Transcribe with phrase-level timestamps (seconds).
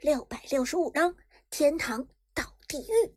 [0.00, 1.14] 六百六十五章
[1.50, 3.14] 天堂到地狱。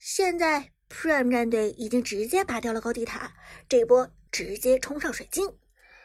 [0.00, 3.32] 现在 Prime 战队已经直接拔掉了高地塔，
[3.68, 5.56] 这波直接冲上水晶，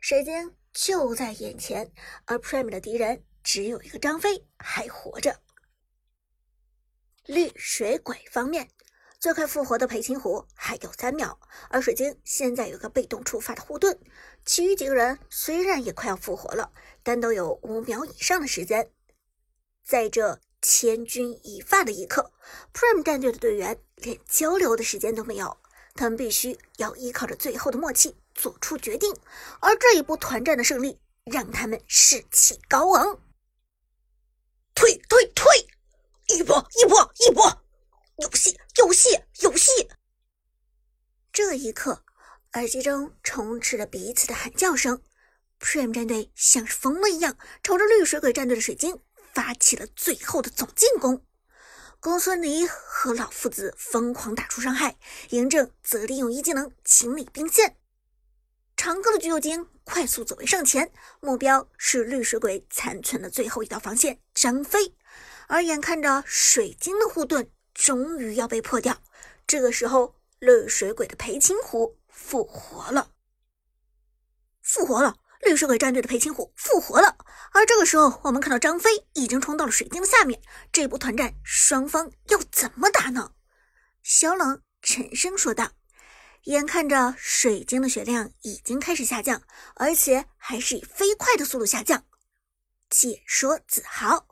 [0.00, 1.92] 水晶就在眼前，
[2.24, 5.40] 而 Prime 的敌人只有一个张飞还活着。
[7.26, 8.68] 绿水鬼方面。
[9.18, 11.38] 最快复活的裴擒虎还有三秒，
[11.68, 13.98] 而水晶现在有个被动触发的护盾，
[14.46, 16.72] 其余几个人虽然也快要复活了，
[17.02, 18.90] 但都有五秒以上的时间。
[19.84, 22.32] 在这千钧一发的一刻
[22.72, 25.56] ，Prime 战队的队员连交流的时间都没有，
[25.94, 29.14] 他们必须要依靠着最后的默契做出决定，
[29.60, 33.20] 而这一波团战的胜利让他们士气高昂。
[34.74, 35.46] 退退退，
[36.28, 37.62] 一波一波一波。
[38.16, 39.88] 有戏，有戏，有戏！
[41.32, 42.04] 这一刻，
[42.52, 45.02] 耳机中充斥着彼此的喊叫声。
[45.58, 49.00] Prime 战队像是疯了一样，朝着绿水鬼战队的水晶
[49.32, 51.24] 发起了最后的总进攻。
[52.00, 54.96] 公孙离和老夫子疯狂打出伤害，
[55.30, 57.76] 嬴政则利用一技能清理兵线。
[58.76, 64.94] 长歌的橘右京快速走位上前，目标是绿水鬼残存的最后一道防线张飞。
[65.48, 67.50] 而眼看着水晶的护盾。
[67.72, 69.00] 终于要被破掉，
[69.46, 73.12] 这个时候，绿水鬼的裴擒虎复活了，
[74.60, 75.16] 复活了！
[75.40, 77.16] 绿水鬼战队的裴擒虎复活了。
[77.52, 80.40] 而这个时候，我们看到张飞已经冲到了水晶的下面，
[80.72, 83.32] 这波团战双方要怎么打呢？
[84.02, 85.72] 小冷沉声说道
[86.44, 89.42] ：“眼看着水晶的血量已经开始下降，
[89.74, 92.04] 而且还是以飞快的速度下降。”
[92.88, 94.26] 解说子豪。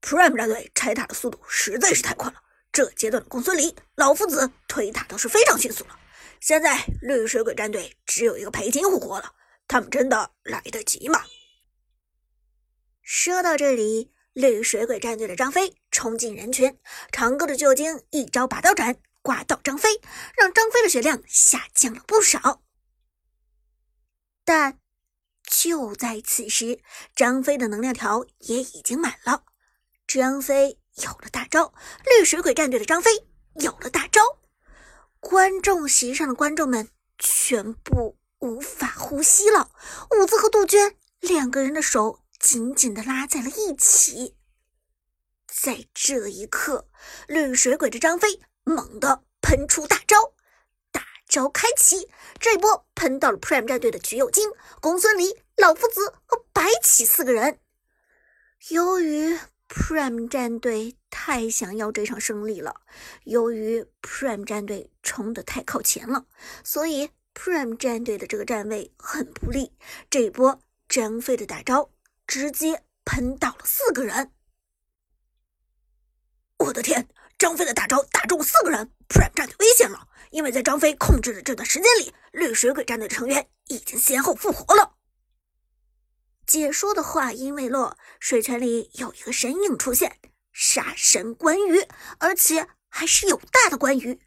[0.00, 5.98] Prime 战队拆塔的速度实在是太快了，这阶段的公孙离、老夫子推塔都是非常迅速了。
[6.40, 9.34] 现在绿水鬼战队只有一个裴擒虎活了，
[9.66, 11.24] 他们真的来得及吗？
[13.02, 16.78] 说到这里，绿水鬼战队的张飞冲进人群，
[17.10, 19.88] 长歌的旧精一招拔刀斩刮到张飞，
[20.36, 22.62] 让张飞的血量下降了不少。
[24.44, 24.78] 但
[25.50, 26.80] 就在此时，
[27.16, 29.44] 张飞的能量条也已经满了。
[30.06, 33.10] 张飞有了大招，绿水鬼战队的张飞
[33.56, 34.22] 有了大招，
[35.20, 39.70] 观众席上的观众们全部无法呼吸了。
[40.12, 44.36] 伍子和杜鹃两个人的手紧紧的拉在了一起。
[45.46, 46.88] 在这一刻，
[47.26, 50.34] 绿水鬼的张飞猛地喷出大招，
[50.92, 52.08] 大招开启，
[52.38, 57.58] 这波喷到了 Prime 战队的橘右京、公孙离、老夫子和白起四个人。
[58.68, 59.36] 由于
[59.68, 62.80] Prime 战队太想要这场胜利了，
[63.24, 66.24] 由于 Prime 战队冲的太靠前了，
[66.64, 69.72] 所以 Prime 战队的这个站位很不利。
[70.08, 71.90] 这一波张飞的大招
[72.26, 74.32] 直接喷到了四个人，
[76.58, 77.08] 我的天！
[77.38, 84.97] 张飞的大招打中四个人，Prime 战队危险了，因为在张飞控制的这段时间里，绿水鬼战队的成员已经先后复活了。
[86.48, 90.16] 解说的话音未落，水泉里有一个身影出现，
[90.50, 91.86] 杀神关羽，
[92.18, 94.18] 而且还是有大的关羽。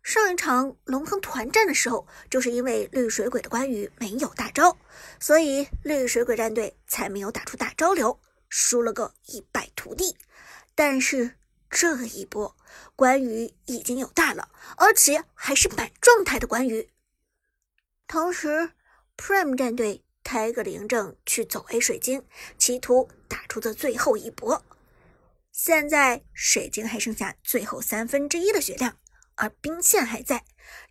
[0.00, 4.78] 上一场龙坑团战的时候，就是因为绿水鬼的关羽没有大招，
[5.18, 10.16] 所以绿水鬼战队才没有打出大招流，输了个一败涂地。
[10.76, 11.32] 但是
[11.68, 12.56] 这一波，
[12.94, 16.88] 关羽已经有大了，而且还是满状态的关羽。
[18.06, 18.70] 同时
[19.16, 20.04] ，Prime 战队。
[20.26, 22.26] 开个灵正去走 A 水晶，
[22.58, 24.60] 企图打出这最后一搏。
[25.52, 28.98] 现在水晶还剩下最后三分之一的血量，
[29.36, 30.44] 而兵线还在，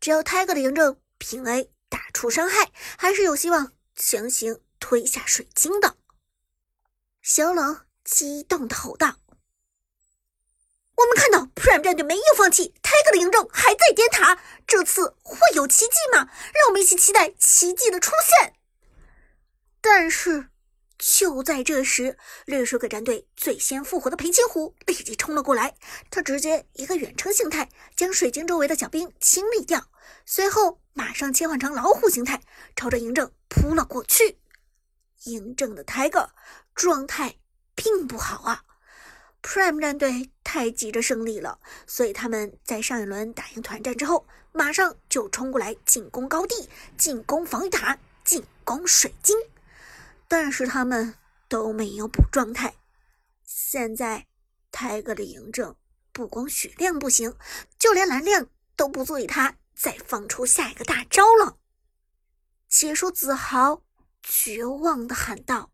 [0.00, 5.96] 只要泰戈的嬴政平 A 打出伤害，还是有希望强行推下水晶的。
[7.22, 9.14] 小冷激动的吼道
[10.98, 16.28] ：“我们看到 Prime 战队没有放弃，泰戈的嬴政还在点塔，这次会有奇迹吗？
[16.52, 18.54] 让我们一起期待奇迹的出现！”
[19.80, 20.48] 但是，
[20.98, 25.74] 就在这时，绿水鬼战队最先复活的裴擒虎立即冲了过来。
[26.10, 29.90] 他直接一个远程形态将水晶周围的小兵清理掉，
[30.26, 32.42] 随后马上切换成老虎形态，
[32.76, 34.38] 朝着嬴政扑了过去。
[35.24, 36.28] 嬴政的 Tiger
[36.74, 37.36] 状态
[37.74, 38.64] 并不好啊
[39.42, 46.68] ！Prime 战队太急着胜利了，所以他们在上一轮打赢团战之后，马上就冲过来进攻高地，
[46.98, 49.34] 进攻防御塔，进攻水晶。
[50.30, 51.16] 但是他们
[51.48, 52.76] 都没有补状态，
[53.42, 54.28] 现在
[54.70, 55.74] 泰戈的嬴政
[56.12, 57.34] 不光血量不行，
[57.80, 58.46] 就连蓝量
[58.76, 61.58] 都不足以他再放出下一个大招了。
[62.68, 63.82] 解说子豪
[64.22, 65.72] 绝望的喊道：“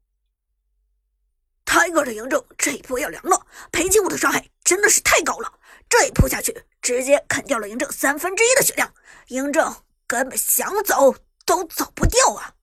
[1.66, 8.94] 泰戈尔的嬴政这一波要凉了，裴擒虎的伤害真的是太高了，这一扑下去，直接啃掉了嬴政三分之一的血量，
[9.28, 11.14] 嬴政根本想走
[11.44, 12.54] 都走不掉啊！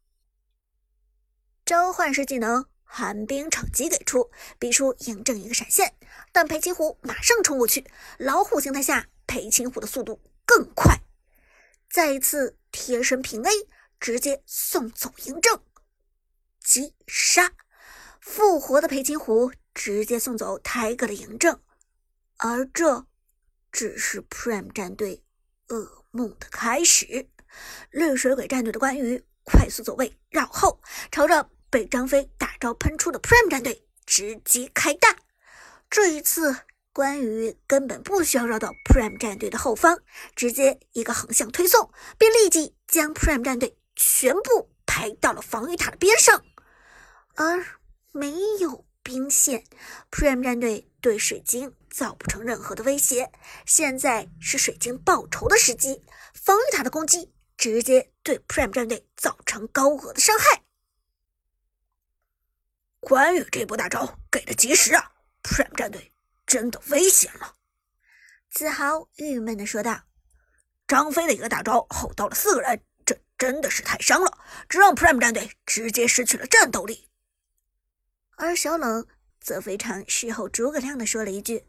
[1.65, 4.29] 召唤师技能寒冰惩击给出，
[4.59, 5.95] 逼出嬴政一个闪现，
[6.33, 7.85] 但裴擒虎马上冲过去，
[8.17, 10.99] 老虎形态下，裴擒虎的速度更快，
[11.89, 13.49] 再一次贴身平 A，
[13.97, 15.63] 直接送走嬴政，
[16.59, 17.53] 击杀。
[18.19, 21.61] 复活的裴擒虎直接送走 Tiger 的嬴政，
[22.37, 23.07] 而这
[23.71, 25.23] 只是 Prime 战队
[25.69, 27.29] 噩梦的开始。
[27.89, 30.81] 绿水鬼战队的关羽快速走位绕后，
[31.11, 35.15] 朝着被张飞大招喷出的 Prime 战队直接开大。
[35.89, 36.55] 这一次，
[36.91, 39.97] 关羽根本不需要绕到 Prime 战队的后方，
[40.35, 46.43] 直接一个横向推送，便立即将 Prime 战队全部排到了防御塔的边上，
[47.33, 47.65] 而。
[48.15, 49.63] 没有兵线
[50.11, 53.31] ，Prime 战队对水晶造不成任何的威胁。
[53.65, 56.03] 现在是水晶报仇的时机，
[56.35, 60.61] 防御塔的攻击直接对 Prime 战队造成高额的伤害。
[63.03, 65.11] 关羽这波大招给的及时啊
[65.43, 66.13] ，Prime 战队
[66.47, 67.55] 真的危险了。
[68.49, 70.03] 子豪郁闷的说道
[70.87, 74.37] ：“张飞的一个大招吼到了四个人，这真的是太伤了，
[74.69, 77.09] 这让 Prime 战队直接失去了战斗力。”
[78.37, 79.05] 而小冷
[79.41, 81.67] 则非常事后诸葛亮的说了一句：“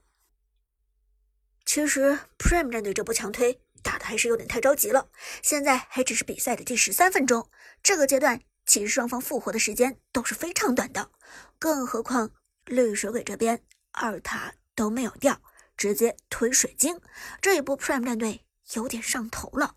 [1.66, 5.10] 其实 Prime 战队这波强推打的还是有点太着急了，
[5.42, 7.50] 现在还只是比赛的第十三分钟，
[7.82, 11.10] 这个阶段其实双方复活的时间都是非常短的，
[11.58, 12.30] 更何况
[12.64, 13.62] 绿水鬼这边
[13.92, 15.42] 二塔都没有掉，
[15.76, 17.00] 直接推水晶，
[17.40, 19.76] 这一波 Prime 战队有点上头了。”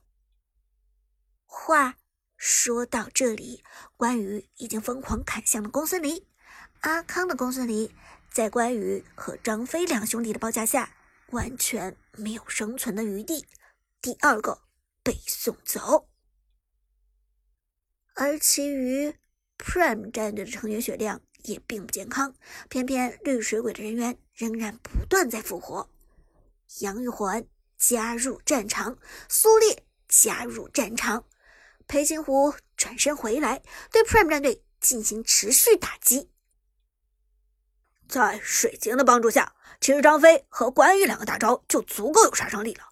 [1.45, 1.95] 话
[2.37, 3.63] 说到这里，
[3.95, 6.27] 关羽已经疯狂砍向了公孙离。
[6.81, 7.93] 阿康的公孙离
[8.31, 10.95] 在关羽和张飞两兄弟的包夹下，
[11.31, 13.47] 完全没有生存的余地。
[13.99, 14.61] 第二个
[15.01, 16.07] 被送走，
[18.19, 19.13] 而其余
[19.59, 22.33] Prime 战队的成员血量也并不健康，
[22.67, 25.87] 偏偏绿水鬼的人员仍然不断在复活。
[26.79, 27.45] 杨玉环
[27.77, 28.97] 加入战场，
[29.29, 31.25] 苏烈加入战场，
[31.87, 33.61] 裴擒虎转身回来，
[33.91, 36.31] 对 Prime 战队进行持续打击。
[38.09, 42.86] 在水晶的帮助下，其实张飞和关羽两个大招就足够有杀伤力了。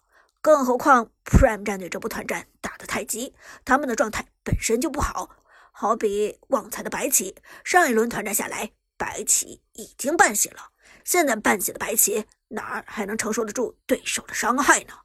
[0.46, 3.34] 更何况 Prime 战队这波团战打得太急，
[3.64, 5.42] 他们的状态本身就不好。
[5.72, 7.34] 好比旺财的白起，
[7.64, 10.70] 上一轮团战下来，白起已经半血了。
[11.04, 15.00] 现在半血的白起哪还能承受得住对手的伤害呢？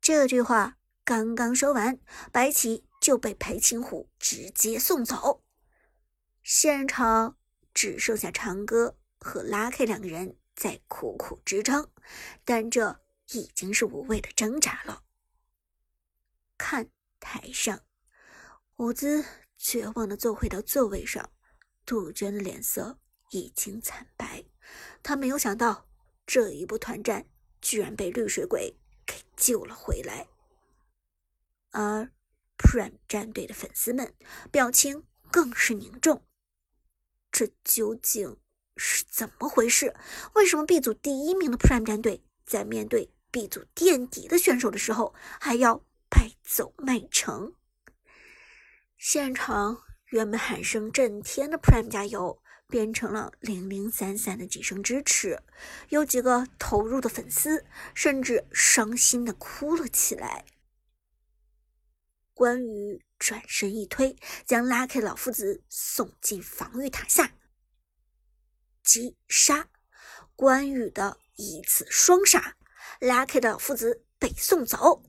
[0.00, 2.00] 这句话刚刚说完，
[2.32, 5.44] 白起就被裴擒虎直接送走，
[6.42, 7.36] 现场。
[7.72, 11.88] 只剩下长歌和拉 K 两个人在苦苦支撑，
[12.42, 12.98] 但这
[13.32, 15.04] 已经是无谓的挣扎了。
[16.58, 16.90] 看
[17.20, 17.82] 台上，
[18.76, 19.24] 伍兹
[19.56, 21.32] 绝望的坐回到座位上，
[21.84, 22.98] 杜鹃的脸色
[23.30, 24.44] 已经惨白。
[25.02, 25.88] 他没有想到
[26.26, 27.28] 这一波团战
[27.60, 30.28] 居然被绿水鬼给救了回来，
[31.70, 32.10] 而
[32.56, 34.14] Prime 战队的粉丝们
[34.50, 36.26] 表情更是凝重。
[37.30, 38.38] 这究竟
[38.76, 39.94] 是怎么回事？
[40.34, 47.52] 为什么 B 组第一名的 Prime 战队在面对 B 组垫底的选手的时候还要败走麦城？
[48.96, 55.42] 现场原本喊声震天的 Prime 加油，变成了零零散散的几声支持。
[55.90, 60.46] 有几个投入的粉丝甚至伤心的哭了起来。
[62.32, 63.02] 关羽。
[63.18, 64.16] 转身一推，
[64.46, 67.32] 将拉开老夫子送进防御塔下，
[68.82, 69.68] 击杀
[70.34, 72.56] 关羽的一次双杀，
[73.00, 75.02] 拉开的父子被送走。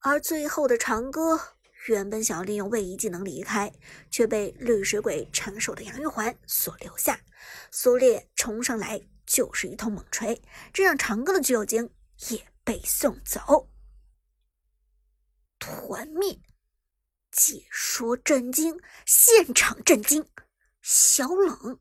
[0.00, 1.56] 而最后的长歌
[1.88, 3.72] 原本想要利用位移技能离开，
[4.10, 7.20] 却被绿水鬼长手的杨玉环所留下。
[7.70, 10.42] 苏烈冲上来就是一通猛锤，
[10.72, 11.92] 这让长歌的巨有精
[12.30, 13.70] 也被送走。
[15.58, 16.38] 团灭，
[17.32, 20.28] 解说震惊，现场震惊。
[20.82, 21.80] 小冷，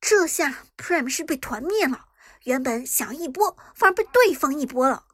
[0.00, 2.07] 这下 Prime 是被团灭了。
[2.48, 5.04] 原本想一波，反而被对方一波了。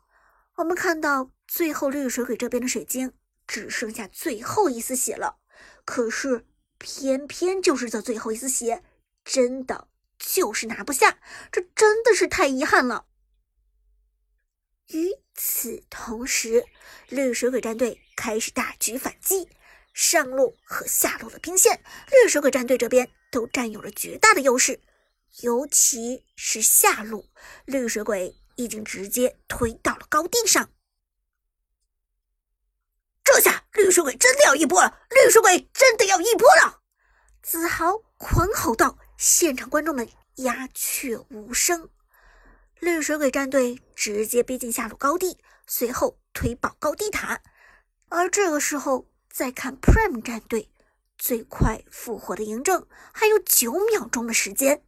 [0.54, 3.12] 我们看到最后绿水鬼这边的水晶
[3.44, 5.40] 只剩下最后一丝血了，
[5.84, 6.46] 可是
[6.78, 8.84] 偏偏就是这最后一丝血，
[9.24, 11.18] 真的就是拿不下，
[11.50, 13.06] 这真的是太遗憾了。
[14.90, 16.64] 与此同时，
[17.08, 19.48] 绿水鬼战队开始大举反击，
[19.92, 24.80] 上路和下路的兵线，绿水鬼战队这边都占有了绝大的优势，
[25.40, 27.28] 尤其是下路，
[27.64, 30.70] 绿水鬼已经直接推到了高地上。
[33.24, 35.00] 这下绿水鬼真的要一波了！
[35.10, 36.82] 绿水鬼真的要一波了！
[37.42, 41.90] 子豪狂吼道，现场观众们鸦雀无声。
[42.78, 47.40] 绿水鬼战队直接逼近下路高地，随后推爆高地塔。
[48.08, 50.70] 而这个时候，再看 Prime 战队，
[51.18, 54.84] 最快复活的嬴政还有九秒钟的时间。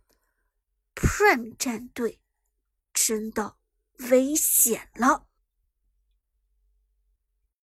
[0.96, 2.20] Prime 战队
[2.94, 3.56] 真的
[4.10, 5.25] 危险了。